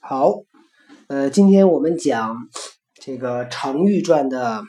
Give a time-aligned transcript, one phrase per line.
[0.00, 0.32] 好，
[1.08, 2.36] 呃，今天我们讲
[2.94, 4.62] 这个《程昱传》的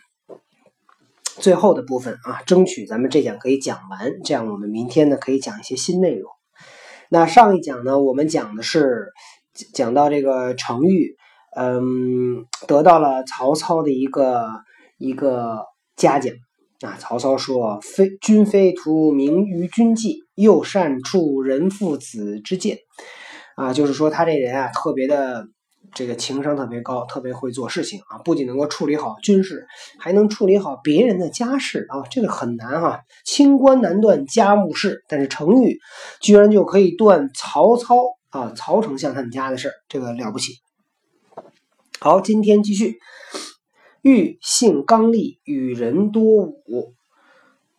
[1.24, 6.30] 最后的部分啊，争取咱们这讲可以讲完，这样我们明天呢可以讲一些新内容。
[7.10, 9.14] 那上一讲呢，我们讲的是
[9.74, 11.16] 讲到这个程昱，
[11.56, 14.50] 嗯，得到了曹操的一个
[14.98, 15.64] 一个
[15.96, 16.34] 嘉奖
[16.82, 16.98] 啊。
[17.00, 22.80] 曹操说：“非君非图名于军纪，又善处人父子之见。”
[23.60, 25.46] 啊，就是说他这人啊，特别的
[25.94, 29.68] 这个情商特别高，特别会做事情啊，不仅能够处理好军事，
[30.00, 33.02] 还能处理好别人的家事啊，这个很难哈。
[33.26, 35.78] 清官难断家务事，但是程昱
[36.22, 37.98] 居然就可以断曹操
[38.30, 40.54] 啊，曹丞相他们家的事这个了不起。
[42.00, 42.98] 好，今天继续。
[44.02, 46.94] 昱性刚戾，与人多武。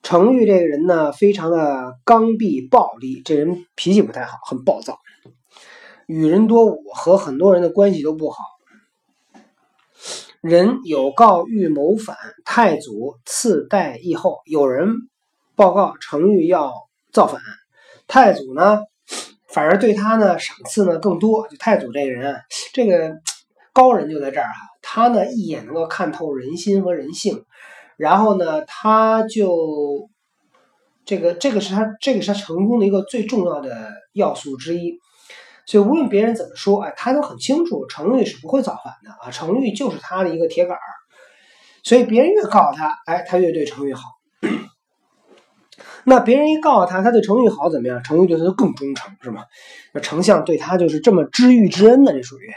[0.03, 4.99] 程昱这个人呢，非常的刚愎暴戾，这人脾气不太好，很暴躁。
[6.11, 8.43] 与人多伍，和很多人的关系都不好。
[10.41, 14.41] 人有告欲谋反，太祖赐代议后。
[14.45, 14.89] 有人
[15.55, 16.73] 报告程昱要
[17.13, 17.41] 造反，
[18.09, 18.81] 太祖呢，
[19.47, 21.47] 反而对他呢赏赐呢更多。
[21.47, 22.41] 就太祖这个人啊，
[22.75, 23.21] 这个
[23.73, 27.45] 高人就在这儿哈，他呢一眼能够看透人心和人性，
[27.97, 30.11] 然后呢，他就
[31.05, 34.99] 这个这个是他这个是他成功的一个最重要的要素之一。
[35.71, 40.83] 所以无论别人怎么说，哎，他都很清楚程昱是不会造反的啊，程昱就是他的一个铁杆儿。
[41.85, 44.03] 所以别人越告诉他，哎，他越对程昱好。
[46.03, 48.03] 那别人一告诉他，他对程昱好怎么样？
[48.03, 49.45] 程昱对他就更忠诚，是吗？
[49.93, 52.51] 那丞相对他就是这么知遇之恩的，这属于。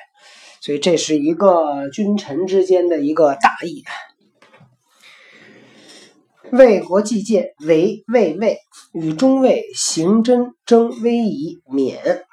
[0.60, 3.84] 所以这是一个君臣之间的一个大义。
[6.52, 8.58] 魏国计谏，为魏魏
[8.92, 12.26] 与中尉行真争威仪免。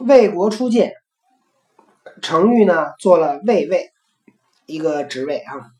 [0.00, 0.92] 魏国初建，
[2.22, 3.90] 程昱呢做了魏尉
[4.66, 5.70] 一个职位啊，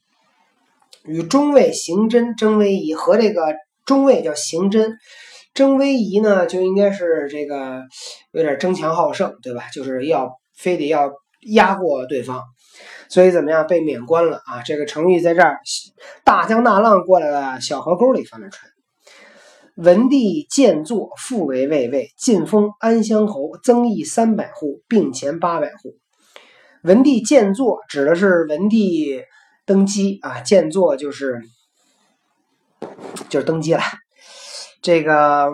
[1.04, 4.96] 与中尉邢真争威仪，和这个中尉叫邢真
[5.54, 7.82] 争威仪呢，就应该是这个
[8.32, 9.64] 有点争强好胜，对吧？
[9.72, 11.12] 就是要非得要
[11.52, 12.42] 压过对方，
[13.08, 14.62] 所以怎么样被免官了啊？
[14.62, 15.60] 这个程昱在这儿
[16.24, 18.70] 大江大浪过来了，小河沟里翻了船。
[19.76, 25.96] 文帝建作，复为魏尉，晋封安乡侯，增邑三百户，并前八百户。
[26.82, 29.22] 文帝建作指的是文帝
[29.66, 31.42] 登基啊，建作就是
[33.28, 33.82] 就是登基了。
[34.80, 35.50] 这个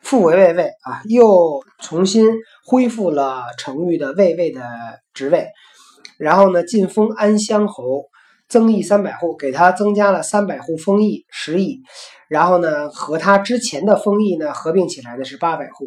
[0.00, 2.26] 复为魏尉啊，又重新
[2.64, 4.66] 恢复了程昱的魏尉的
[5.14, 5.46] 职位，
[6.18, 8.06] 然后呢，晋封安乡侯。
[8.48, 11.82] 增邑三百户，给他增加了三百户封邑十亿，
[12.28, 15.86] 然后呢，和他之前的封邑呢合并起来的是八百户，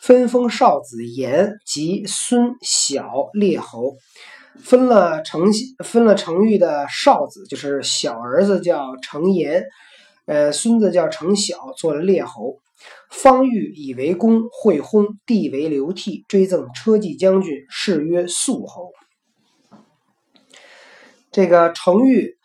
[0.00, 3.94] 分封少子延及孙小列侯，
[4.58, 5.46] 分了程
[5.84, 9.64] 分了程昱的少子，就是小儿子叫程延，
[10.26, 12.58] 呃，孙子叫程晓，做了列侯。
[13.10, 18.90] 方玉以为公，会薨，帝为刘悌，追赠车骑将军，谥曰肃侯。
[21.30, 22.36] 这个程昱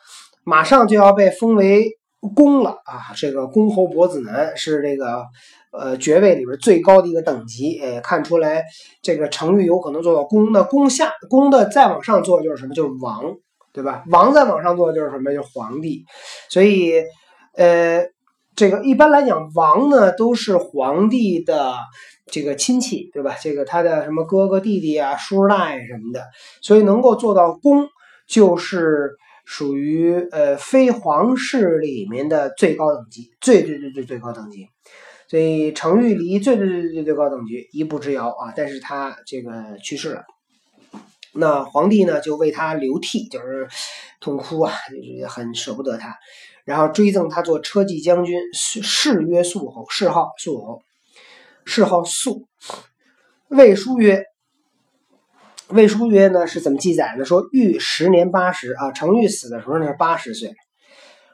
[0.43, 1.89] 马上就要被封为
[2.35, 3.13] 公了啊！
[3.15, 5.23] 这个公侯伯子男是这个
[5.71, 8.63] 呃爵位里边最高的一个等级，哎，看出来
[9.01, 10.51] 这个程昱有可能做到公。
[10.51, 12.73] 那公下公的再往上做就是什么？
[12.73, 13.23] 就是王，
[13.73, 14.03] 对吧？
[14.09, 15.31] 王再往上做就是什么？
[15.33, 16.03] 就是皇帝。
[16.49, 16.93] 所以，
[17.55, 18.05] 呃，
[18.55, 21.75] 这个一般来讲，王呢都是皇帝的
[22.27, 23.35] 这个亲戚，对吧？
[23.39, 26.23] 这个他的什么哥哥弟弟啊、叔叔大爷什么的，
[26.61, 27.87] 所以能够做到公。
[28.27, 29.15] 就是
[29.45, 34.67] 属于呃非皇室里面的最高等级，最最最最最高等级，
[35.27, 38.51] 所以程昱离最最最最最高等级一步之遥啊！
[38.55, 40.23] 但是他这个去世了，
[41.33, 43.67] 那皇帝呢就为他流涕，就是
[44.19, 46.15] 痛哭啊，就是很舍不得他，
[46.63, 50.81] 然后追赠他做车骑将军，谥曰肃侯，谥号肃侯，
[51.65, 52.47] 谥号肃。
[53.49, 54.23] 魏书曰。
[55.69, 57.25] 魏书曰呢是怎么记载的？
[57.25, 60.53] 说玉十年八十啊，程昱死的时候呢是八十岁。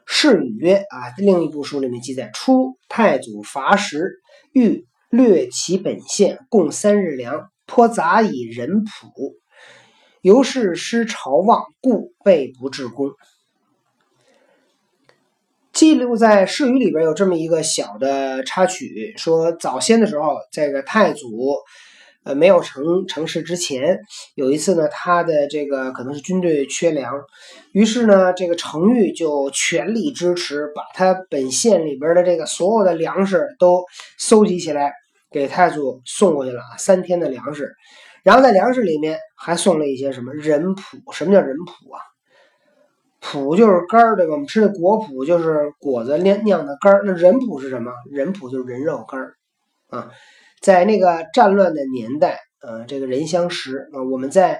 [0.06, 4.20] 是语曰啊，另一部书里面记载，初太祖伐时，
[4.52, 9.36] 欲略其本县，共三日粮，颇杂以人仆，
[10.22, 13.10] 由是失朝望，故备不至功。
[15.72, 21.28] 记录在《世语》里边有这么一个小的插曲，说早先的时候，这个太祖。
[22.24, 23.98] 呃，没有成成事之前，
[24.36, 27.12] 有一次呢，他的这个可能是军队缺粮，
[27.72, 33.84] 于是呢，这个程昱就全力支持，把他本县里边的这个所有的粮食都
[34.18, 34.92] 搜集起来，
[35.32, 37.74] 给太祖送过去了，三天的粮食。
[38.22, 41.12] 然后在粮食里面还送了一些什么人脯？
[41.12, 41.98] 什么叫人脯啊？
[43.20, 44.32] 脯就是干儿，对吧？
[44.32, 47.02] 我们吃的果脯就是果子酿酿的干儿。
[47.04, 47.90] 那人脯是什么？
[48.12, 49.34] 人脯就是人肉干儿
[49.88, 50.10] 啊。
[50.62, 54.58] 在那个战乱的年代，呃，这个人相食啊，我们在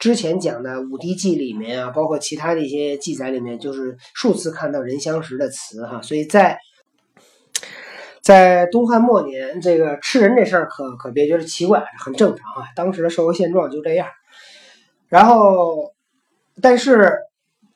[0.00, 6.00] 之前讲的《武帝纪》里面啊，包括其他的一些记载里面，就是数次看到人相食的词哈。
[6.02, 6.58] 所以在
[8.22, 12.68] 在东汉末年，这个吃人这事儿可可别觉得奇怪，很正常啊。
[12.74, 14.08] 当时的社会现状就这样。
[15.08, 15.92] 然后，
[16.60, 17.18] 但是。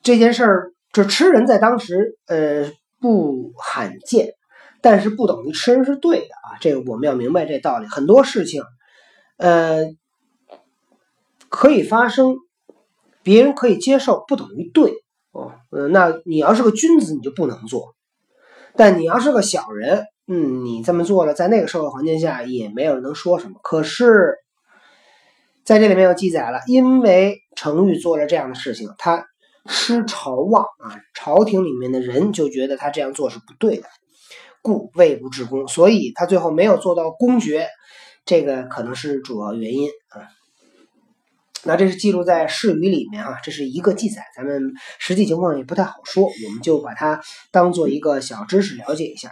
[0.03, 2.71] 这件事儿，这吃人在当时呃
[3.01, 4.35] 不罕见，
[4.89, 6.55] 但是不等于吃人是对的啊。
[6.61, 7.87] 这个我们要明白这道理。
[7.87, 8.63] 很多事情，
[9.35, 9.83] 呃，
[11.49, 12.37] 可以发生，
[13.21, 14.93] 别人可以接受，不等于对
[15.33, 15.51] 哦。
[15.71, 17.95] 嗯，那你要是个君子，你就不能做；
[18.77, 23.59] 但你要是个小人，嗯，你这么做了，在那个社会环境下也没有人能说什么。
[23.61, 24.37] 可是，
[25.65, 29.27] 在这里面又记载了，因为程昱做了这样的事情，他。
[29.69, 33.83] 失朝望啊，朝廷里面的人就觉得他这样做是不对的，
[34.61, 37.67] 故位不至公，所以他最后没有做到公爵，
[38.25, 40.27] 这个可能是主要原因啊。
[41.63, 47.19] 那这是记录在《誓语》里面啊，这是一个记载，咱们实际情况也不太好说，我们就把它
[47.51, 49.31] 当做一个小知识了解一下。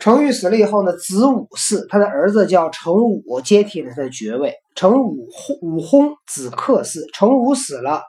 [0.00, 4.54] 程昱死了以后呢，子武嗣，他的儿子叫程武，接替了他的爵位。
[4.74, 5.28] 程武
[5.62, 7.00] 武薨，子克嗣。
[7.14, 8.02] 程武死了。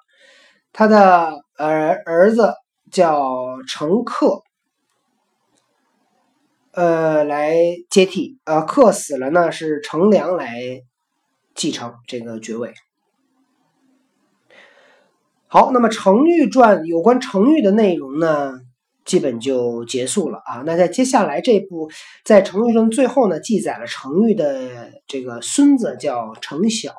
[0.74, 2.54] 他的儿儿子
[2.92, 3.24] 叫
[3.70, 4.42] 程克，
[6.76, 7.56] 呃，来
[7.90, 8.38] 接替。
[8.44, 10.82] 呃，克死了呢，是程良来
[11.56, 12.74] 继承这个爵位。
[15.48, 18.60] 好，那么《程昱传》有关程昱的内容呢，
[19.06, 20.64] 基本就结束了啊。
[20.66, 21.90] 那在接下来这部，
[22.26, 26.94] 在《程昱传》最后呢，记载了程昱的这个孙子叫程晓。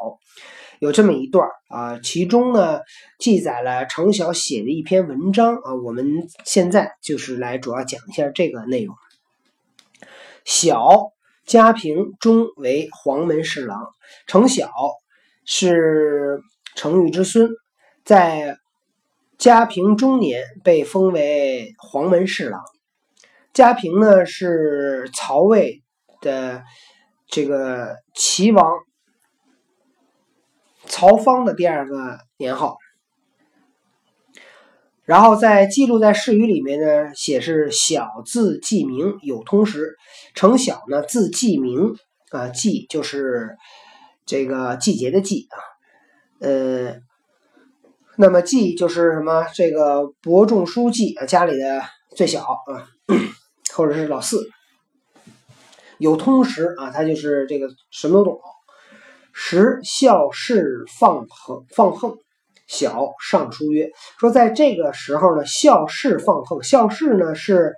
[0.78, 2.80] 有这么一段啊，其中呢
[3.18, 6.06] 记载了程晓写的一篇文章啊，我们
[6.44, 8.94] 现在就是来主要讲一下这个内容。
[10.46, 11.12] 小
[11.44, 13.92] 家平中为黄门侍郎，
[14.28, 14.70] 程晓
[15.44, 16.40] 是
[16.76, 17.50] 程昱之孙，
[18.04, 18.56] 在
[19.38, 22.62] 家平中年被封为黄门侍郎。
[23.52, 25.82] 家平呢是曹魏
[26.20, 26.62] 的
[27.26, 28.72] 这个齐王。
[30.84, 32.76] 曹芳的第二个年号，
[35.06, 39.96] 然后在记录在《誓语》里面呢，写是小字季明，有通识。
[40.34, 41.94] 程小呢，字季明
[42.30, 43.56] 啊，季就是
[44.26, 45.56] 这个季节的季啊，
[46.40, 46.96] 呃，
[48.16, 49.46] 那么季就是什么？
[49.54, 51.82] 这个伯仲叔季啊，家里的
[52.16, 52.88] 最小啊，
[53.72, 54.50] 或者是老四，
[55.98, 58.40] 有通识啊，他就是这个什么都懂。
[59.32, 62.16] 时孝事放横放横，
[62.66, 66.62] 小上书曰：“说在这个时候呢，孝士放横。
[66.62, 67.74] 孝士呢是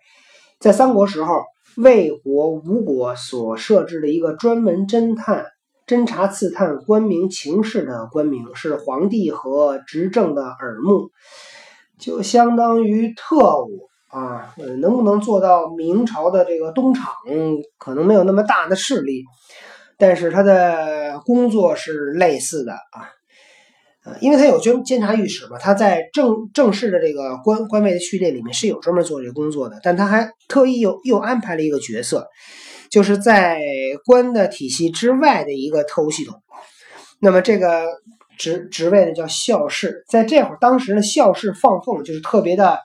[0.58, 1.44] 在三国时候
[1.76, 5.44] 魏国、吴国所设置的一个专门侦探、
[5.86, 11.10] 侦查、刺探官名情事的官名，是皇帝和执政的耳目，
[11.98, 14.54] 就相当于特务啊。
[14.80, 17.12] 能不能做到明朝的这个东厂，
[17.78, 19.24] 可能没有那么大的势力。”
[20.00, 23.10] 但是他的工作是类似的啊，
[24.20, 32.28] 因为他有监监察御史嘛，他在正正式的这个官官位的序列里面是有专门做这个工作的，但他还特意又又安排了一个角色，
[32.90, 33.60] 就是在
[34.04, 36.42] 官的体系之外的一个特务系统。
[37.20, 37.86] 那么这个
[38.38, 42.78] 职职位呢叫校士，在这会儿当时呢校士放横就是特别的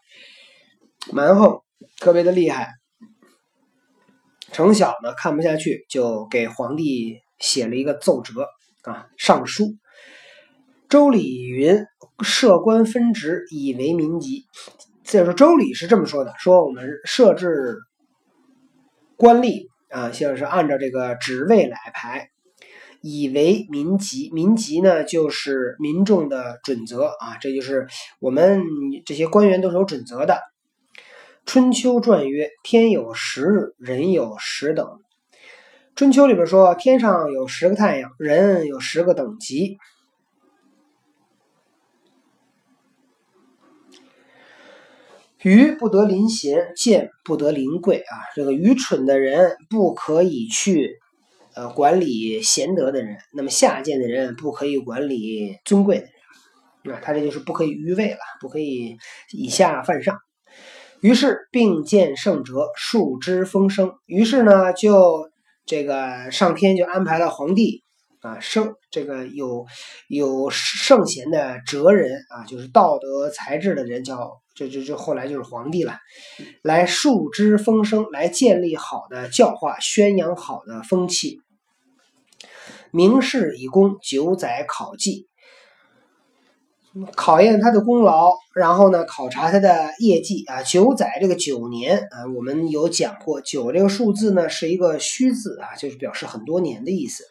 [1.12, 1.60] 蛮横，
[2.00, 2.70] 特别的厉害。
[4.52, 8.48] 程晓呢看不下去，就给皇帝写了一个奏折
[8.84, 9.76] 啊，上书。
[10.94, 11.88] 周礼云
[12.24, 14.44] ：“设官分职，以为民籍。”
[15.04, 17.78] 再说周礼是这么说的：“说我们设置
[19.18, 22.30] 官吏啊，像是按照这个职位来排，
[23.02, 24.30] 以为民籍。
[24.36, 27.88] 民籍呢，就是民众的准则啊，这就是
[28.20, 28.62] 我们
[29.04, 30.38] 这些官员都是有准则的。”
[31.48, 34.88] 春秋传曰：“天有十日，人有十等。”
[35.98, 39.80] 春秋里边说，天上有十个太阳，人有十个等级。
[45.44, 48.16] 愚不得临贤，贱不得临贵啊！
[48.34, 50.98] 这个愚蠢的人不可以去
[51.54, 56.08] 呃管理贤德的人，那么下贱的人不可以管理尊贵的
[56.84, 57.02] 人啊！
[57.04, 58.96] 他这就是不可以愚位了，不可以
[59.34, 60.18] 以下犯上。
[61.02, 63.92] 于是并见圣哲，树之风声。
[64.06, 65.30] 于是呢，就
[65.66, 67.83] 这个上天就安排了皇帝
[68.24, 69.66] 啊，圣这个有
[70.08, 75.98] 有圣贤的哲人啊，就是道德才智的人，叫这这这后来就是皇帝了，
[76.62, 81.42] 来树之风声，来建立好的教化，宣扬好的风气。
[82.92, 85.28] 明示以功，九载考绩，
[87.16, 90.64] 考验他的功劳，然后呢，考察他的业绩啊。
[90.64, 97.26] 九载这个九年啊，我们有讲过，九这个数字呢是一个虚字啊，就是表示很多年的意思。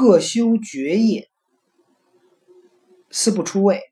[0.00, 1.28] 各修爵业，
[3.10, 3.82] 四不出位，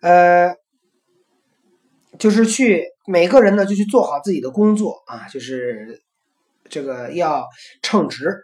[0.00, 0.56] 呃，
[2.18, 6.02] 就是去每个人呢就去做好自己的工作啊，就是
[6.68, 7.46] 这个要
[7.80, 8.42] 称职。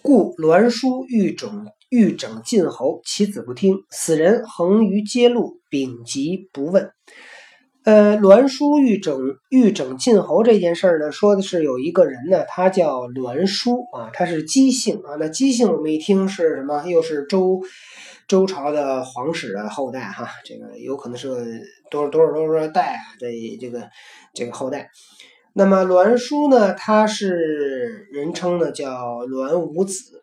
[0.00, 6.90] 故栾书欲整欲整晋侯，其子不听，死人横于街路，秉疾不问。
[7.88, 15.16] 呃，栾书欲整欲整晋侯这件事儿呢，说的是有一个人呢，他叫栾书啊，他是姬姓啊。
[15.18, 16.84] 那姬姓我们一听是什么？
[16.86, 17.62] 又是周
[18.26, 21.46] 周朝的皇室的后代哈，这个有可能是个
[21.90, 23.26] 多少多少多少代啊的
[23.58, 23.88] 这个
[24.34, 24.90] 这个后代。
[25.54, 30.17] 那么栾书呢，他是人称呢叫栾武子，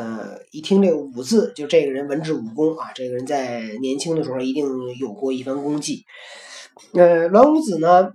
[0.00, 4.66] 呃，一听这个武字，就这个人文治武功啊，这个人在年轻的时候一定
[4.98, 6.04] 有过一番功绩。
[6.94, 8.10] 呃，栾武子呢，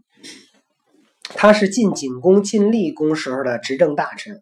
[1.36, 4.42] 他是晋景公、晋厉公时候的执政大臣，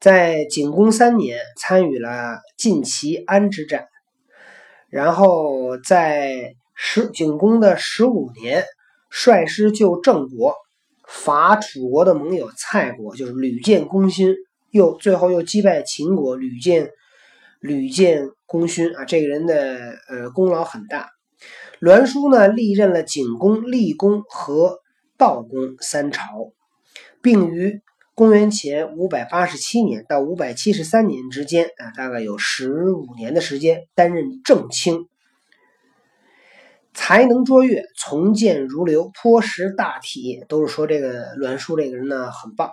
[0.00, 3.84] 在景公三年参与了晋齐安之战，
[4.88, 8.64] 然后在十景公的十五年
[9.10, 10.54] 率师救郑国。
[11.06, 14.34] 伐楚国的盟友蔡国，就是屡建功勋，
[14.72, 16.90] 又最后又击败秦国，屡建
[17.60, 19.04] 屡建功勋啊！
[19.04, 21.10] 这个人的呃功劳很大。
[21.78, 24.80] 栾书呢，历任了景公、厉公和
[25.18, 26.52] 道公三朝，
[27.20, 27.82] 并于
[28.14, 35.06] 公元前五百八十七年到五百七十三年之间啊，大概有十五年的时间担任正卿。
[36.94, 42.70] 才能卓越，从谏如流，颇识大体，都是说这个栾书这个人呢很棒，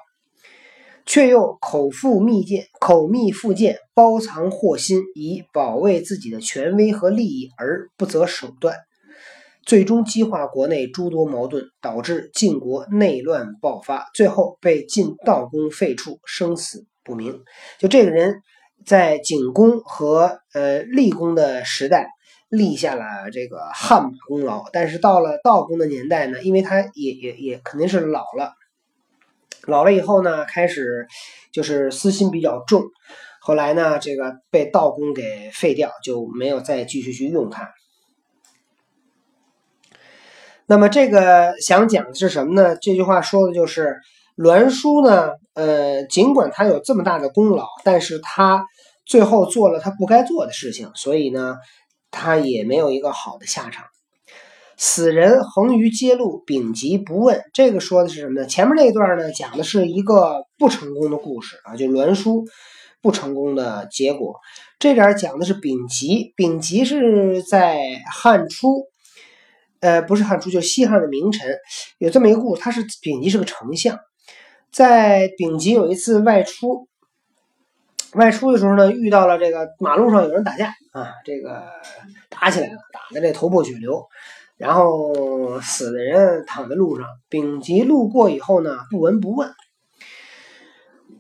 [1.10, 8.76] 却又口腹蜜饯，口蜜腹剑，包藏祸心，以保卫自己的权威和利益而不择手段，
[9.66, 17.40] 最终激化国内诸多矛盾，导致晋国内乱爆发，最后被晋悼公废黜，生死不明。
[17.80, 18.44] 就这个人，
[18.86, 22.08] 在景公和呃厉公的时代。
[22.50, 28.54] 立下了这个汗马功劳，但是到了道公的年代呢，因为他也也也肯定是老了，
[29.70, 31.08] 老了以后呢，开始
[31.54, 32.84] 就是私心比较重，
[33.40, 37.72] 后来呢，这个被道公给废掉，就没有再继续去用他。
[40.66, 42.76] 那么这个想讲的是什么呢？
[42.76, 43.98] 这句话说的就是
[44.36, 48.66] 栾书呢，呃，尽管他有这么大的功劳，但是他
[49.06, 51.58] 最后做了他不该做的事情，所以呢。
[52.12, 53.86] 他也没有一个好的下场。
[54.82, 57.44] 死人横于街路，丙吉不问。
[57.54, 58.48] 这个说的是什么呢？
[58.48, 62.46] 前面那一段呢，讲的是一个不成功的故事啊，就栾书
[63.02, 64.40] 不成功的结果。
[64.80, 67.78] 这点讲的是丙吉，丙吉是在
[68.10, 68.86] 汉初，
[69.82, 71.58] 呃，不是汉初，就西汉的名臣，
[71.98, 72.62] 有这么一个故事。
[72.62, 74.00] 他是丙吉是个丞相，
[74.72, 76.88] 在丙吉有一次外出。
[78.14, 81.64] 外出的时候呢，遇到了这个马路上有人打架啊，这个
[82.28, 84.04] 打起来了，打的这头破血流，
[84.60, 87.08] 然后死的人躺在路上。
[87.30, 89.54] 丙吉路过以后呢，不闻不问，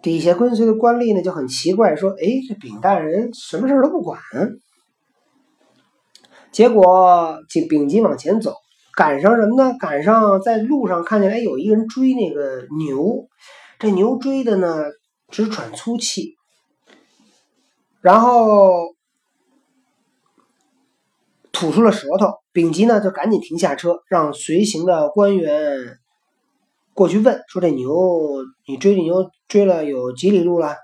[0.01, 4.19] 底下跟随的官吏呢就很奇怪，说：“哎，这丙大人什么事都不管。”
[6.51, 8.55] 结果丙丙吉往前走，
[8.93, 9.74] 赶上什么呢？
[9.79, 13.29] 赶上在路上看见哎，有一个人追那个牛，
[13.79, 14.84] 这牛追的呢
[15.29, 16.36] 直喘粗气。
[18.01, 18.96] 然后
[21.51, 26.00] 吐出了舌头，丙吉呢就赶紧停下车，让随行的官员
[26.94, 30.75] 过去问说：“这牛你追这牛追了有几里路了？”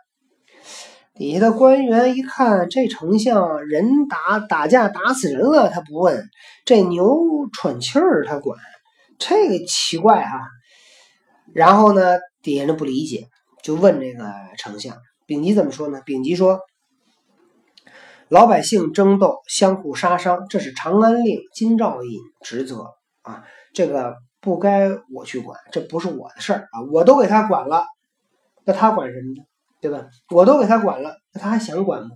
[1.16, 6.18] 底下的官员一看，这丞相人打打架打死人了，他不问；
[6.66, 7.18] 这牛
[7.54, 8.60] 喘气儿他管，
[9.18, 10.42] 这个奇怪哈。
[11.54, 13.28] 然后呢，底下人不理解，
[13.64, 16.02] 就问这个丞相，丙吉怎么说呢？
[16.06, 16.60] 丙吉说。
[18.30, 23.44] 老百姓争斗，相互杀伤，这是长安令金兆尹职责啊！
[23.74, 26.82] 这个不该我去管，这不是我的事儿啊！
[26.92, 27.86] 我都给他管了，
[28.64, 29.46] 那他管什么呢？
[29.80, 30.08] 对吧？
[30.32, 32.10] 我都给他管了，那他还想管吗？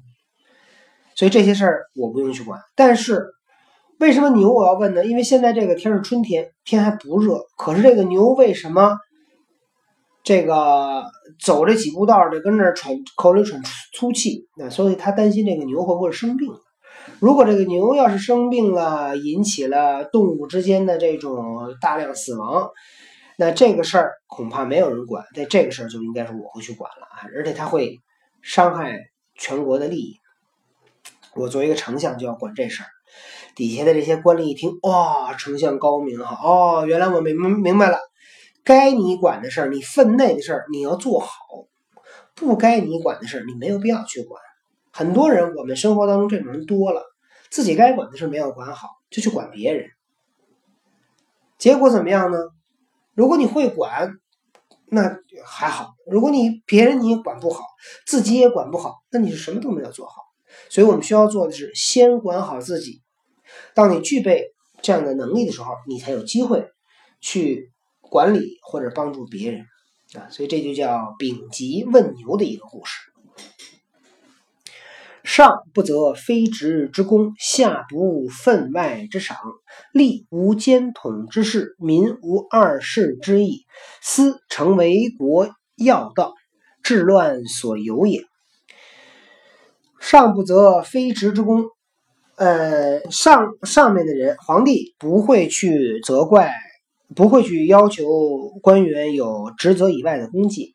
[1.15, 2.59] 所以这些事儿我不用去管。
[2.75, 3.27] 但是
[3.99, 5.05] 为什么牛我要问呢？
[5.05, 8.97] 因为现在这个天是春天，天还不热，可是这个牛为什么
[10.23, 11.05] 这个
[11.39, 13.61] 走这几步道的跟那儿喘口里喘
[13.93, 16.47] 粗气，那所以他担心这个牛会不会生病。
[17.19, 22.69] 如果这个牛要是生病了，引起了动物之间的这种大量死亡，
[23.37, 25.25] 那这个事儿恐怕没有人管。
[25.35, 27.97] 在这个事儿就应该是我会去管了啊，而且他会
[28.41, 28.97] 伤害
[29.35, 30.15] 全国的利益。
[31.35, 32.87] 我作为一个丞相就要管这事儿。
[33.55, 36.39] 底下的这些官吏一听，哇，丞相高明哈！
[36.43, 37.97] 哦，原来我明明白了，
[38.63, 41.29] 该你管的事儿，你分内的事儿你要做好；
[42.35, 44.41] 不该你管的事儿，你没有必要去管。
[44.91, 47.03] 很多人，我们生活当中这种人多了，
[47.49, 49.89] 自己该管的事儿没有管好，就去管别人。
[51.57, 52.37] 结果怎么样呢？
[53.13, 54.13] 如果你会管，
[54.87, 57.63] 那还好；如果你别人你也管不好，
[58.05, 60.23] 自己也管不好，那你是什么都没有做好。
[60.69, 63.01] 所以我们需要做的是先管好自己。
[63.73, 66.65] 当你具备这样的能力的时候，你才有机会
[67.19, 67.71] 去
[68.09, 69.65] 管理或者帮助别人
[70.13, 70.29] 啊。
[70.29, 72.99] 所以这就叫丙吉问牛的一个故事。
[75.23, 79.37] 上不责非职之功，下不分外之赏，
[79.93, 83.65] 吏无兼统之事，民无二世之意，
[84.01, 86.33] 私成为国要道，
[86.81, 88.23] 治乱所由也。
[89.99, 91.65] 上不责非职之功，
[92.37, 96.51] 呃，上上面的人，皇帝不会去责怪，
[97.15, 100.73] 不会去要求官员有职责以外的功绩，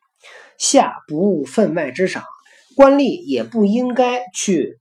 [0.57, 2.23] 下不务分外之赏。
[2.75, 4.77] 官吏也不应该去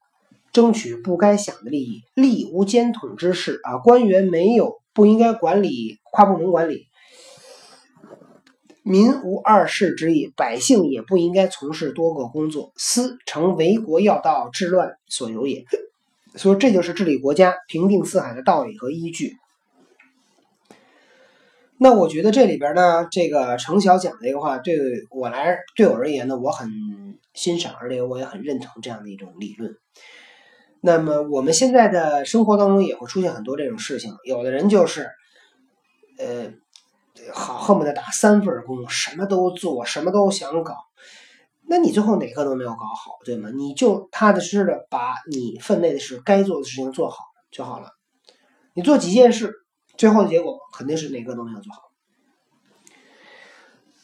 [0.52, 6.86] 争取不该享的利益，吏无兼统之事啊，官员没有不应该管理跨部门管理，
[8.82, 15.64] 民无二世之意，百姓也不应该从事多个工作，私成为国要道，治乱所由也。
[16.34, 19.36] 所以这就是治理国家、平定四海的道理和依据。
[21.84, 24.74] 那我觉得这里边呢，这个程晓讲这个话，对
[25.10, 26.70] 我来对我而言呢，我很
[27.34, 29.76] 欣赏，而且我也很认同这样的一种理论。
[30.80, 35.10] 那么我们现在的生活当中也会出现很多这种事情，有的人就是，
[36.16, 36.54] 呃，
[37.34, 40.74] 好恨不得打三份工，什么都做，什么都想搞，
[41.68, 43.50] 那你最后哪个都没有搞好，对吗？
[43.54, 47.18] 你就踏踏实实的把你分内的事、该做的事情做好
[47.50, 47.90] 就好了。
[48.72, 49.52] 你做几件事。
[49.96, 51.82] 最后的结果肯定是哪个都没有做好。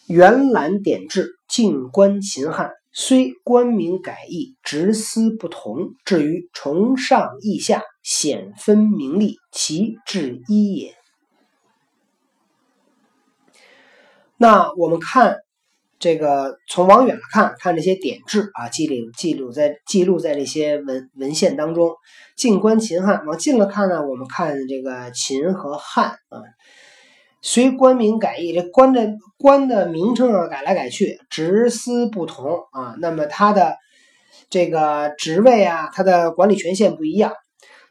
[0.06, 10.96] 原览典制，静观秦汉，虽官名改易，职司不同，至于崇上义下，显分名利，其至一也。
[14.36, 15.36] 那我们看
[16.00, 21.92] 这个，从往远了看，看这些典制啊，记录记录在记录在这些文文献当中。
[22.36, 26.40] 近观秦汉，往近了看呢，我们看这个秦和汉啊，
[27.42, 33.76] 随官名改易，这官的官的名称啊改来改去，职司不同啊，那么他的
[34.48, 37.34] 这个职位啊，他的管理权限不一样，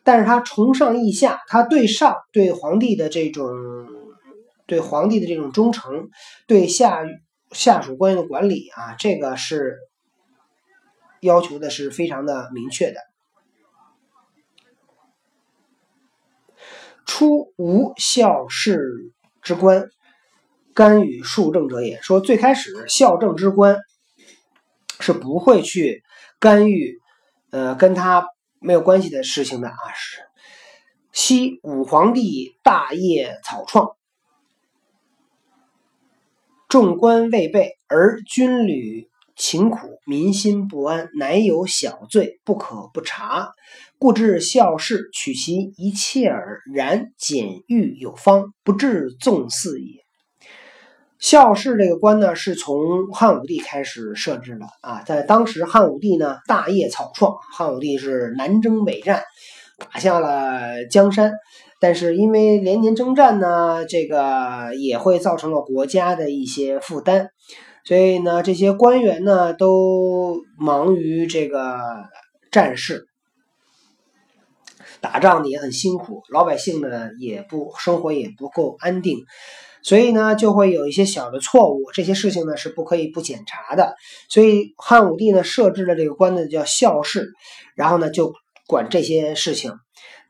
[0.03, 3.51] 但是他崇上义下，他对上对皇帝的这种
[4.65, 6.09] 对皇帝的这种忠诚，
[6.47, 7.03] 对下
[7.51, 9.79] 下属官员的管理啊，这个是
[11.19, 12.99] 要求的是非常的明确的。
[17.05, 18.79] 初无孝事
[19.41, 19.89] 之官，
[20.75, 21.99] 干预庶政者也。
[22.01, 23.79] 说最开始孝政之官
[24.99, 26.03] 是不会去
[26.39, 26.99] 干预，
[27.49, 28.27] 呃，跟他
[28.59, 29.75] 没有关系的事情的啊。
[29.95, 30.21] 是，
[31.11, 33.97] 昔武皇帝大业草创，
[36.69, 39.09] 众官未备，而军旅。
[39.35, 43.53] 勤苦，民心不安，乃有小罪，不可不察。
[43.97, 46.59] 故至孝事取其一切耳。
[46.73, 50.03] 然简欲有方，不至纵肆也。
[51.19, 55.03] 孝事这个官呢，是从汉武帝开始设置的啊。
[55.03, 59.23] 在当时，汉武帝呢大业草创，汉武帝是南征北战，
[59.77, 61.31] 打下了江山。
[61.79, 67.29] 但是因为连年征战呢，这个也会造成了国家的一些负担。
[67.85, 71.79] 所以呢，这些官员呢都忙于这个
[72.51, 73.07] 战事，
[75.01, 79.19] 打仗的也很辛苦，老百姓呢也不生活也不够安定，
[79.81, 83.95] 所以呢就会有一些小的错误，这些事情呢是不可以不检查的。
[84.27, 87.31] 所以汉武帝呢设置了这个官呢叫校事，
[87.75, 88.33] 然后呢就
[88.67, 89.73] 管这些事情，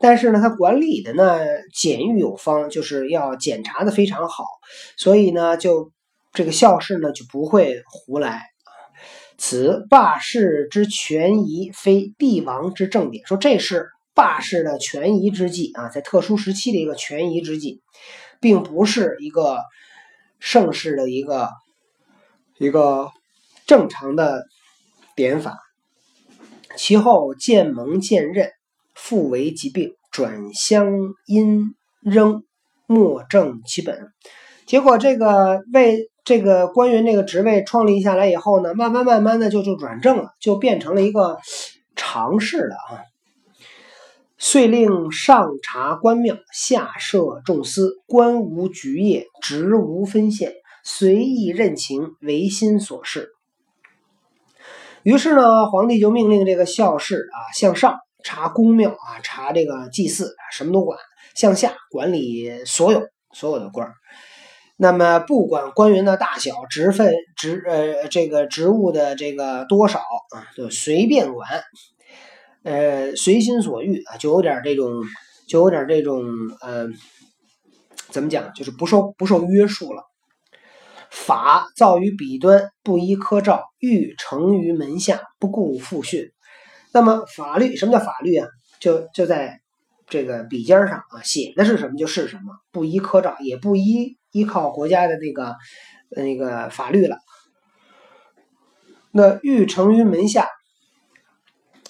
[0.00, 1.38] 但是呢他管理的呢
[1.72, 4.44] 检狱有方，就是要检查的非常好，
[4.96, 5.92] 所以呢就。
[6.32, 8.44] 这个校事呢就不会胡来！
[9.36, 13.26] 此霸市之权宜，非帝王之正典。
[13.26, 17.82] 说这是霸市的权宜之计啊，在特殊时期的一个权宜之计，
[18.40, 19.58] 并不是一个
[20.38, 21.50] 盛世的一个
[22.58, 23.10] 一个
[23.66, 24.44] 正常的
[25.16, 25.58] 点法。
[26.76, 28.52] 其后渐蒙渐任，
[29.02, 30.92] 复为疾病，转相
[31.26, 32.42] 因仍
[32.86, 34.12] 莫正其本。
[34.66, 41.38] 结果这个为这个官员这个职位创立下来以后呢，慢慢慢慢的就就转正了，就变成了一个
[41.96, 43.02] 常事了啊。
[44.38, 50.52] 遂令上察官庙，下设众司，官无局业，职无分县，
[50.84, 53.30] 随意任情，唯心所事。
[55.02, 60.98] 于是呢，皇帝就命令这个校士啊，向上查宫庙啊，查这个祭祀，什么都管；
[61.34, 63.02] 向下管理所有
[63.32, 63.94] 所有的官儿。
[64.76, 71.62] 那么不管官员的大小、职分、职呃这个职务的这个多少啊，就随便管，
[72.62, 74.90] 呃随心所欲啊，就有点这种，
[75.48, 76.24] 就有点这种
[76.62, 76.88] 呃，
[78.08, 80.02] 怎么讲，就是不受不受约束了。
[81.10, 86.30] 法造于彼端，不依科诏；欲成于门下，不顾父训。
[86.92, 88.48] 那么法律什么叫法律啊？
[88.78, 89.60] 就就在
[90.06, 94.16] 这个笔尖上啊，写的是什么就是什么，不依科照，也不依。
[94.32, 95.56] 依靠国家的那个
[96.10, 97.18] 那个法律了，
[99.10, 100.46] 那欲成于门下，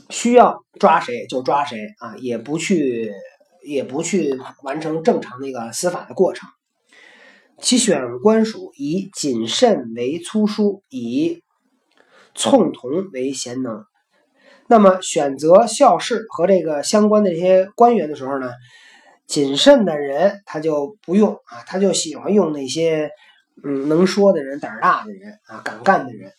[0.09, 3.13] 需要抓谁就抓谁啊，也不去
[3.63, 6.49] 也不去完成正常那个司法的过程。
[7.61, 11.43] 其选官属以谨慎为粗疏，以
[12.35, 13.85] 从同为贤能。
[14.71, 18.53] 那么选择校士和这个相关的这些官员的时候呢？
[19.27, 23.11] 谨慎的人他就不用啊，他就喜欢用那些
[23.65, 26.33] 嗯能说的人、胆儿大的人啊、敢干的人。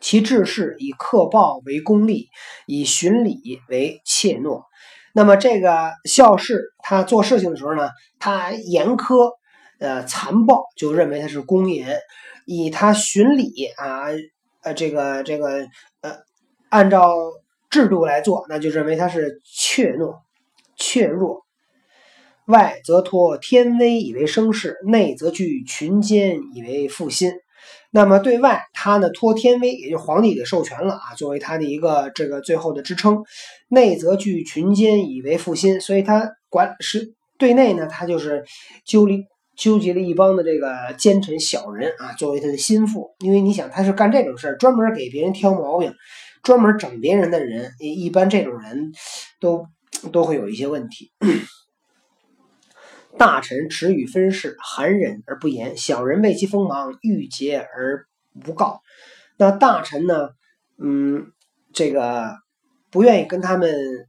[0.00, 2.28] 其治事以克暴为功利，
[2.66, 4.64] 以循礼为怯懦。
[5.12, 9.32] 那么这个校士他做事情的时候呢，他严苛
[9.78, 11.96] 呃残暴，就认为他是公严；
[12.44, 14.06] 以他循礼啊
[14.62, 15.68] 呃这个这个
[16.00, 16.18] 呃
[16.72, 17.14] 按照
[17.68, 20.20] 制度来做，那就认为他是怯懦、
[20.74, 21.42] 怯弱。
[22.46, 27.34] 外则托天威以为声势，内则据群奸以为腹心。
[27.90, 33.22] 那么对外，他呢托天威，也就皇帝给授权了啊，作为他的一个这个最后的支撑。
[33.68, 38.44] 内则据群奸以为腹心，所以他管是对内呢，他就是
[38.86, 39.24] 纠离
[39.58, 43.14] 纠集了一帮的这个奸臣小人啊，作为他的心腹。
[43.18, 45.92] 因为你想，他是干这种事儿，专门给别人挑毛病，
[46.42, 48.92] 专门整别人的人，一般这种人
[49.40, 49.66] 都
[50.12, 51.12] 都会有一些问题。
[53.18, 58.06] 大臣持与分事，含忍而不言；小人为其锋芒，欲结而
[58.42, 58.80] 不告。
[59.36, 60.30] 那大臣呢？
[60.78, 61.30] 嗯，
[61.72, 62.38] 这个
[62.90, 64.08] 不愿意跟他们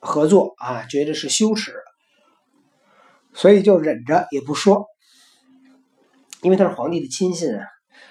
[0.00, 1.74] 合作啊，觉得是羞耻，
[3.34, 4.86] 所以就忍着也不说，
[6.42, 7.66] 因为他是皇帝的亲信啊。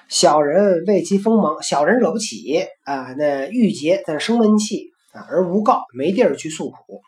[0.08, 3.14] 小人为其锋芒，小人惹不起啊。
[3.18, 7.02] 那郁结在生闷气啊，而无告，没地儿去诉苦。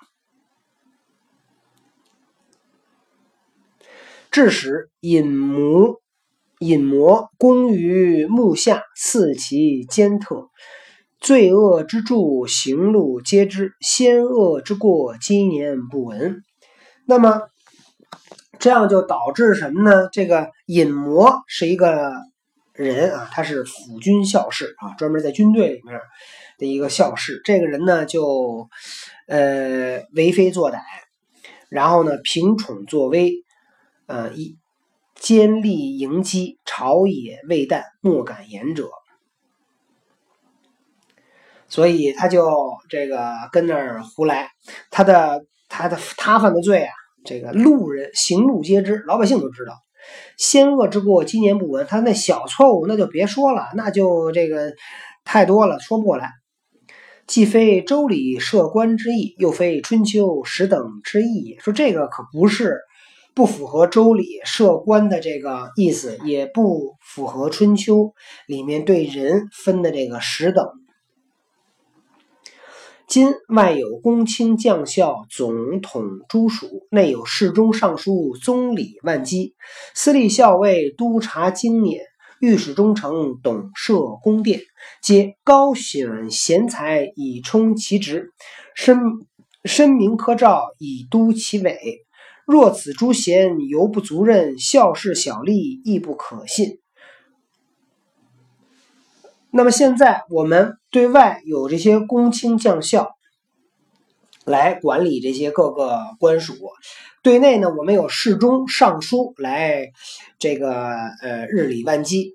[4.30, 6.00] 致使隐魔
[6.60, 10.50] 隐魔攻于目下，肆其奸特，
[11.20, 16.44] 罪恶之助，行路皆知；先恶之过，积年不闻。
[17.06, 17.44] 那么
[18.60, 20.10] 这样就导致什么呢？
[20.12, 22.12] 这个隐魔是一个
[22.78, 26.00] 人啊，他是辅军校士啊，专门在军队里面
[26.58, 27.42] 的一个校士。
[27.44, 28.70] 这个人呢，就
[29.28, 30.80] 呃为非作歹，
[31.70, 33.34] 然后呢凭宠作威。
[34.06, 34.58] 呃，一
[35.16, 38.90] 坚立迎击，朝野未旦，莫敢言者。
[41.68, 44.50] 所以他就这个跟那儿胡来，
[44.90, 46.94] 他的他的他犯的罪啊，
[47.26, 49.74] 这个路人行路皆知，老百姓都知道。
[50.38, 51.86] 先恶之过，今年不闻。
[51.88, 54.74] 他那小错误，那就别说了，那就这个
[55.26, 56.32] 太多了，说不过来。
[57.26, 62.78] 既非周礼设官之意，又非春秋十等之意，说这个可不是。
[63.36, 68.13] 不符合周礼设官的这个意思，也不符合春秋
[68.48, 70.65] 里面对人分的这个十等。
[73.08, 79.56] 今外有公卿将校总统诸属，内有侍中尚书宗理万机，
[79.96, 82.02] 司隶校尉督察经勉，
[82.41, 84.60] 御史中丞董设宫殿，
[85.02, 88.34] 皆高选贤才以充其职，
[88.76, 89.00] 申
[89.63, 92.06] 申明科诏以督其委。
[92.46, 96.80] 若此诸贤犹不足任，校事小吏亦不可信。
[99.50, 103.12] 那么现在我们对外有这些公卿将校
[104.46, 106.56] 来管理这些各个官署，
[107.22, 109.92] 对内呢，我们有侍中尚书来
[110.40, 110.72] 这个
[111.22, 112.34] 呃日理万机。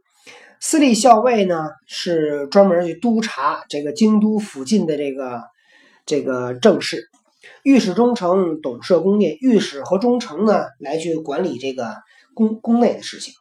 [0.61, 5.43] 司隶校尉呢是专门去督察这个京都附近的这个
[6.07, 7.09] 这个政事。
[7.65, 11.97] 御史中丞董摄宫殿，御史和中丞呢来去管理这个
[12.33, 13.35] 宫宫内的事情，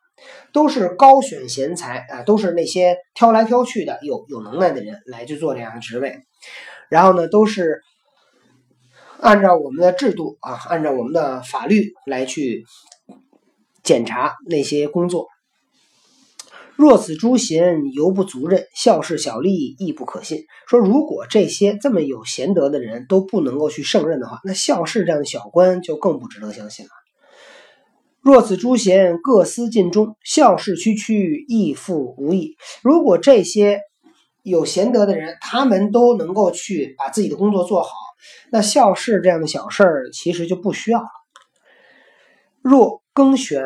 [0.54, 6.20] 都是高选贤才啊，都是那些挑来挑去的有有能耐的人来去做这样的职位。
[6.90, 7.82] 然后呢，都是
[9.20, 12.66] 按照我们的制度啊，按照我们的法律来去
[13.84, 15.28] 检查那些工作。
[16.76, 20.46] 若此诸贤犹不足任，校事小吏亦不可信。
[20.68, 26.92] 说如果这些这么有贤德的人都不能够去胜任的话，那校事这样的小官就更不值得相信了。
[28.22, 32.56] 若此诸贤各司尽忠，校事区区亦复无益。
[32.84, 33.82] 如果这些
[34.44, 37.92] 有贤德的人，他们都能够去把自己的工作做好，
[38.52, 41.10] 那校事这样的小事儿其实就不需要了。
[42.62, 43.64] 若更选。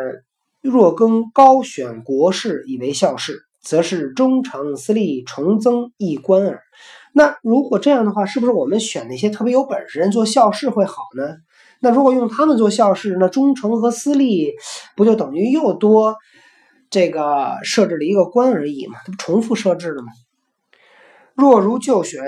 [0.67, 6.59] 若更高选国士以为校士，则是忠诚私立重增一官耳。
[7.13, 11.35] 那如果这样的话，是不是我们选那些特别有本事人做校士会好呢？
[11.81, 14.53] 那如果用他们做校事，那忠诚和私立
[14.95, 16.15] 不就等于又多
[16.89, 18.99] 这个设置了一个官而已吗？
[19.05, 20.09] 这不重复设置了吗？
[21.33, 22.21] 若如旧选，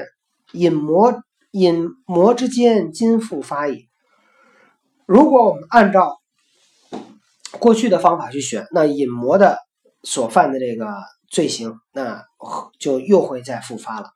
[0.54, 3.88] 隐魔隐魔之间，今复发矣。
[5.06, 6.18] 如果我们按照。
[7.60, 9.58] 过去的方法去选，那隐魔的
[10.04, 10.94] 所犯的这个
[11.32, 12.24] 罪行，那
[12.78, 14.10] 就又会再复发了。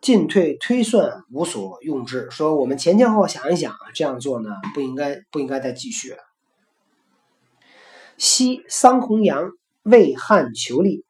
[0.00, 6.18] 进退推算无所用之，说我们前前后后想一想啊，这样做呢不应该不应该再继续了。
[8.18, 9.50] 昔桑弘羊
[9.82, 11.04] 为汉求利，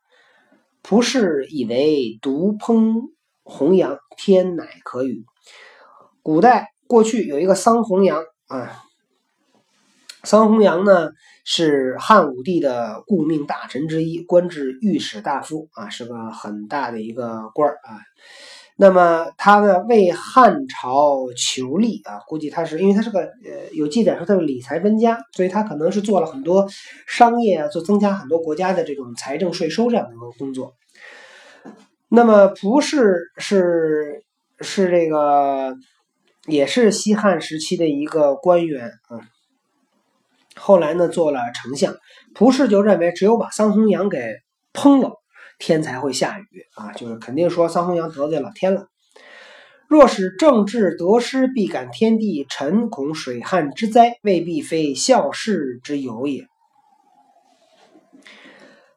[0.82, 3.10] 仆士以为独烹
[3.42, 5.24] 弘羊，天乃可与。
[6.22, 8.82] 古代过去有一个桑弘羊啊。
[10.24, 11.10] 桑弘羊呢
[11.44, 17.98] 是汉武帝的顾命大臣之一，官至御史大夫啊，是个很大的一个官儿啊。
[18.76, 26.68] 那么他呢为汉朝求利啊，估计他是因为他是个呃有记载说他是理财专家，所以他可能是做了很多
[27.06, 30.74] 商业啊，做增加很多国家的这种财政税收这样的一个工作。
[32.08, 34.24] 那么蒲氏是
[34.60, 35.76] 是这个
[36.46, 39.20] 也是西汉时期的一个官员啊。
[40.54, 41.96] 后来呢，做了丞相，
[42.34, 44.34] 蒲氏就认为只有把桑弘羊给
[44.74, 45.21] 烹了，
[45.62, 48.88] 天才会下雨啊，就是肯定说桑弘羊得罪老天了。
[49.86, 56.48] 若是政治得失必感天地，臣恐水旱之灾未必非孝事之有也。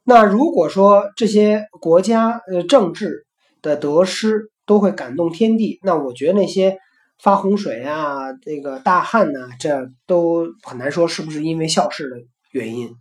[0.04, 3.28] 那如果说这些国家呃政治
[3.62, 6.80] 的得失都会感动天地，那我觉得那些。
[7.18, 12.18] 发洪水啊，这个大旱呢，这都很难说是不是因为孝事的
[12.52, 12.94] 原因。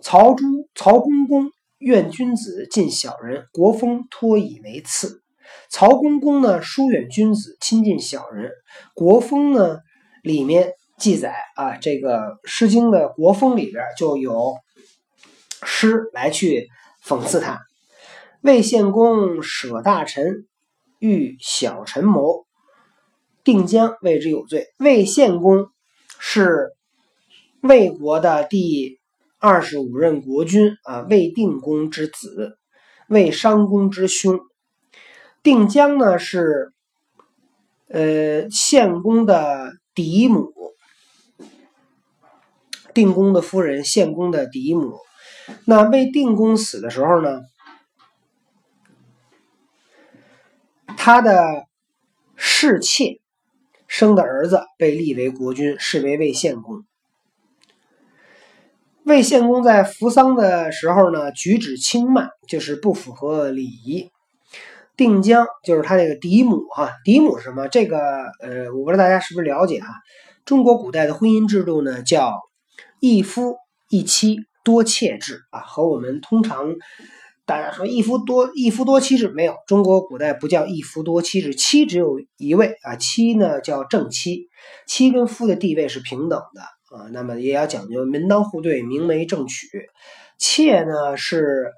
[0.00, 1.50] 曹朱曹公公
[1.82, 5.22] 怨君子近小人，国风托以为次。
[5.68, 8.50] 曹公公呢疏远君子，亲近小人。
[8.94, 9.80] 国风呢
[10.22, 14.54] 里面记载啊，这个《诗经》的国风里边就有
[15.64, 16.68] 诗来去
[17.04, 17.60] 讽刺他。
[18.40, 20.46] 魏献公舍大臣，
[21.00, 22.46] 欲小臣谋。
[23.44, 24.68] 定将为之有罪。
[24.78, 25.66] 魏献公
[26.20, 26.70] 是
[27.60, 29.00] 魏国的第
[29.42, 32.58] 二十五任国君啊，魏定公之子，
[33.08, 34.38] 魏商公之兄。
[35.42, 36.72] 定江呢是
[37.88, 40.52] 呃献公的嫡母，
[42.94, 44.96] 定公的夫人，献公的嫡母。
[45.66, 47.40] 那魏定公死的时候呢，
[50.96, 51.66] 他的
[52.36, 53.18] 侍妾。
[53.88, 56.86] 生的儿子被立为国君，视为魏献公。
[59.04, 64.10] 魏献公在扶丧的时候呢，举止轻慢，就是不符合礼仪。
[64.96, 67.66] 定江就是他那个嫡母哈，嫡母是什么？
[67.66, 67.98] 这个
[68.40, 69.88] 呃，我不知道大家是不是了解啊？
[70.44, 72.40] 中国古代的婚姻制度呢，叫
[73.00, 73.56] 一夫
[73.88, 76.74] 一妻多妾制啊，和我们通常。
[77.44, 79.56] 大家说一夫多一夫多妻制没有？
[79.66, 84.46] 中国古代不叫一夫多妻制，妻只有一位啊，妻呢叫正妻，
[84.86, 87.08] 妻跟夫的地位是平等的啊。
[87.12, 89.66] 那么也要讲究门当户对、明媒正娶。
[90.38, 91.72] 妾呢是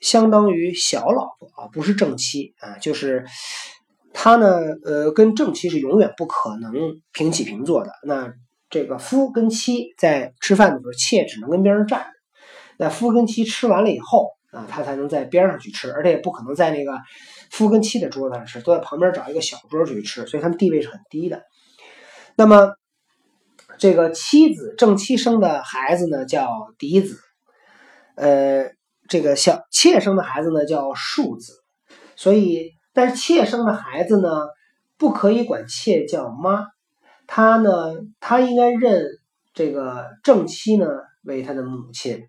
[0.00, 3.24] 相当于小老婆啊，不是正妻啊，就是
[4.12, 6.72] 他呢呃跟正妻是永远不可能
[7.12, 7.90] 平起平坐的。
[8.04, 8.32] 那
[8.68, 12.06] 这个夫跟妻在吃饭的时候，妾只能跟边上站着。
[12.78, 14.28] 那夫跟妻吃完了以后。
[14.50, 16.98] 啊，他才能在边上去吃，而且也不可能在那个
[17.52, 21.40] 夫跟妻的桌子上吃，都在旁边找一个小桌去吃，所以他们地位是很低的。
[22.34, 22.68] 那么，
[23.80, 27.18] 这个妻子正妻生的孩子呢，叫嫡子。
[28.14, 28.72] 呃，
[29.08, 31.54] 这个小妾生的孩子呢叫庶子，
[32.14, 34.28] 所以但是妾生的孩子呢
[34.98, 36.66] 不可以管妾叫妈，
[37.26, 39.06] 他呢他应该认
[39.54, 40.86] 这个正妻呢
[41.22, 42.28] 为他的母亲，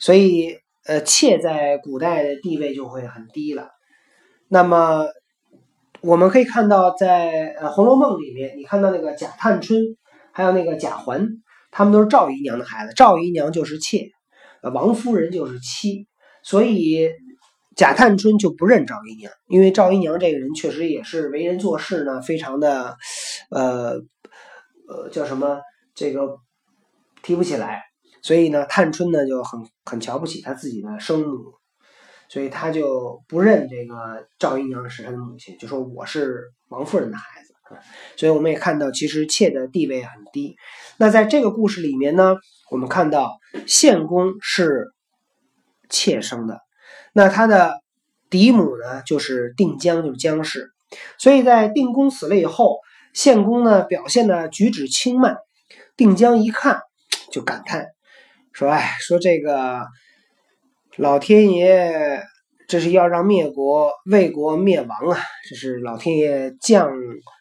[0.00, 3.68] 所以呃妾在古代的地位就会很低了。
[4.48, 5.06] 那么
[6.00, 9.78] 我们可以看到在呃《红楼梦》里面，你看到那个贾探春，
[10.40, 11.28] 还有那个贾环，
[11.70, 14.10] 他们都是赵姨娘的孩子，赵姨娘就是妾。
[14.72, 16.06] 王夫人就是妻，
[16.42, 17.10] 所以
[17.76, 22.96] 贾探春就不认赵姨娘，因为赵姨娘这个人确实也是为人做事呢，非常的，
[23.50, 24.00] 呃，
[24.88, 25.60] 呃，叫什么
[25.94, 26.38] 这个
[27.22, 27.82] 提不起来，
[28.22, 31.52] 所以呢，探春呢就很很瞧不起她自己的生母，
[32.30, 37.49] 所以她就不认这个赵姨娘是她的母亲，就说我是王夫人的孩子，
[38.16, 40.56] 所以我们也看到，其实妾的地位很低。
[40.98, 42.36] 那在这个故事里面呢？
[42.70, 44.92] 我们看到献公是
[45.88, 46.60] 妾生的，
[47.12, 47.80] 那他的
[48.30, 50.70] 嫡母呢就是定江，就是姜氏。
[51.18, 52.78] 所以在定公死了以后，
[53.12, 55.38] 献公呢表现的举止轻慢，
[55.96, 56.80] 定江一看
[57.32, 57.88] 就感叹
[58.52, 59.86] 说：“哎，说这个
[60.96, 62.22] 老天爷
[62.68, 66.92] 这是要让灭国魏国灭亡啊，这是老天爷降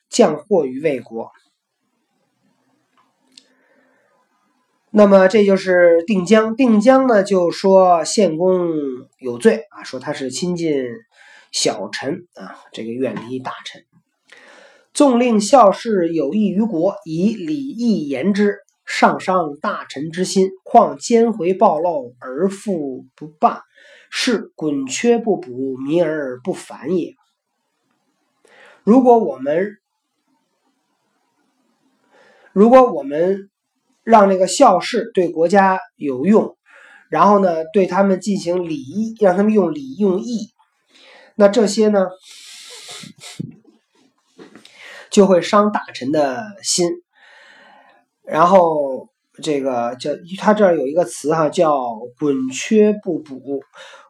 [0.10, 1.32] 降祸于魏国。”
[4.92, 8.70] 那么这就是定江，定江呢就说献公
[9.20, 10.84] 有罪啊，说他是亲近
[11.52, 13.86] 小臣啊，这个远离大臣。
[14.92, 20.50] 纵令孝士有益于国，以礼义言之，上伤大臣之心。
[20.64, 23.62] 况奸回暴露而复不罢，
[24.10, 27.14] 是滚缺不补，民而不反也。
[28.84, 29.78] 如果我们，
[32.60, 33.50] 如果我们。
[34.02, 36.58] 让这个孝士对国家有用，
[37.12, 40.48] 然后呢，对他们进行礼义，让他们用礼用义，
[41.36, 42.08] 那这些呢，
[45.12, 46.90] 就会伤大臣的心。
[48.24, 49.10] 然后
[49.44, 53.62] 这个叫他这儿有一个词哈，叫“滚缺不补”。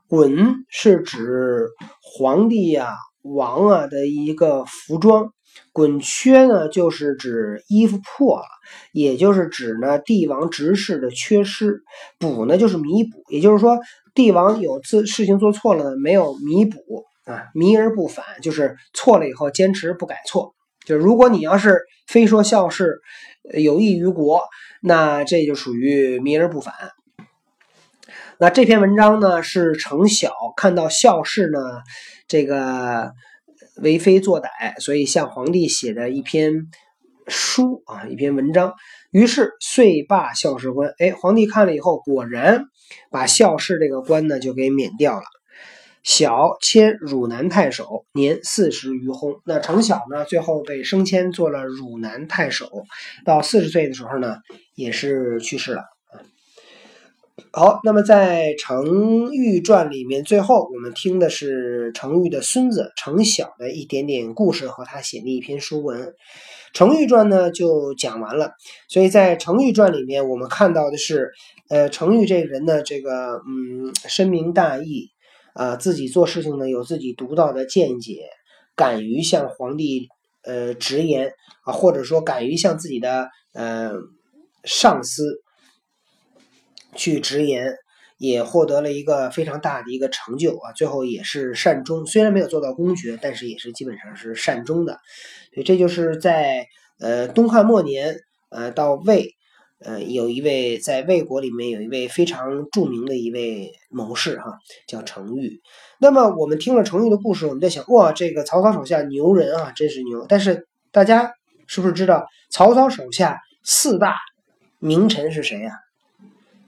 [0.08, 1.68] 滚是指
[2.02, 5.34] 皇帝呀、王啊的一个服装。
[5.72, 8.45] 滚缺呢，就是指衣服破了，
[8.91, 11.82] 也就是指呢帝王执事的缺失。
[12.17, 13.78] 补呢，就是弥补，也就是说
[14.13, 20.54] 帝王有次事情做错了呢，没有弥补啊，弥而不返，就是错了以后坚持不改错。
[20.86, 23.00] 就如果你要是非说孝事
[23.54, 24.41] 有益于国，
[24.82, 26.74] 那这就属于弥而不返。
[28.39, 31.60] 那这篇文章呢，是程晓看到孝事呢，
[32.28, 33.13] 这个。
[33.82, 36.68] 为非作歹，所以向皇帝写的一篇
[37.28, 38.74] 书啊，一篇文章。
[39.12, 40.94] 于是遂罢孝士官。
[41.00, 42.65] 哎，皇帝看了以后，果然
[43.10, 45.24] 把孝士这个官呢就给免掉了。
[46.02, 49.42] 小迁汝南太守，年四十余薨。
[49.46, 52.70] 那程晓呢，最后被升迁做了汝南太守，
[53.26, 54.38] 到四十岁的时候呢，
[54.76, 55.84] 也是去世了。
[57.52, 66.13] 好，那么在程昱传里面，最后我们听的是程昱的孙子程晓的一点点故事和他写的一篇书文。
[66.73, 68.52] 程昱传呢就讲完了，
[68.88, 71.32] 所以在程昱传里面，我们看到的是，
[71.69, 75.10] 呃，程昱这个人呢，这个嗯，深明大义，
[75.54, 78.30] 啊，自己做事情呢有自己独到的见解，
[78.75, 80.08] 敢于向皇帝
[80.43, 81.32] 呃直言
[81.65, 83.91] 啊，或者说敢于向自己的呃
[84.63, 85.41] 上司。
[86.95, 87.73] 去直言，
[88.17, 90.73] 也获得了一个非常大的一个成就啊！
[90.73, 94.99] 最后也是善终，虽然没有做到公爵，但是也是基本上是善终的。
[95.54, 96.67] 所以这就是在
[96.99, 98.17] 呃东汉末年，
[98.49, 99.36] 呃到魏，
[99.80, 105.62] 呃有一位在魏国里面有一位非常著名的一位谋士哈，叫程昱。
[106.02, 110.25] 那么我们听了程昱的故事，我们在想，哇，这个曹操手下牛人啊，真是牛！
[110.28, 111.32] 但是大家
[111.67, 114.15] 是不是知道曹操手下四大
[114.79, 115.71] 名臣是谁呀？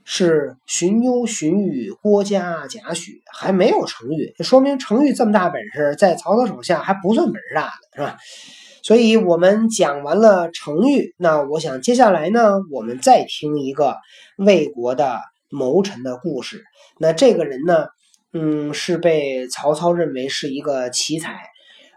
[0.04, 8.18] 是荀攸、荀彧、郭嘉、贾诩，还没有程昱，说明程昱这么大本事，在曹操手下还不算本事大的，是吧？
[8.82, 13.96] 所以我们讲完了程昱，那我想接下来呢，我们再听一个
[14.36, 16.64] 魏国的谋臣的故事。
[16.98, 17.86] 那这个人呢，
[18.32, 21.38] 嗯，是被曹操认为是一个奇才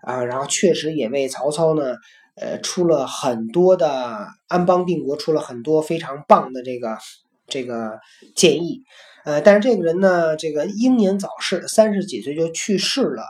[0.04, 1.96] 啊，然后确实也为曹操呢，
[2.36, 7.00] 呃，出了很多的安邦定国，出了很多非常棒的这个。
[7.48, 8.00] 这个
[8.36, 8.82] 建议，
[9.26, 13.24] 呃，但是这个人呢，这个英年早逝，三十几岁就去世了。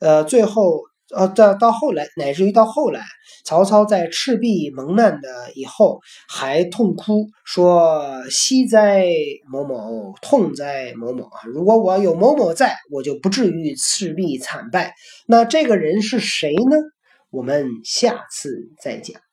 [0.00, 0.82] 呃，最后
[1.14, 3.02] 呃，到到后来，乃至于到后来，
[3.44, 9.06] 曹操在赤壁蒙难的以后，还痛哭说：“惜哉
[9.50, 11.40] 某某，痛哉某某啊！
[11.46, 14.92] 如果我有某某在，我就不至于赤壁惨败。”
[15.26, 16.76] 那这个人是谁呢？
[17.30, 19.27] 我们下次再讲。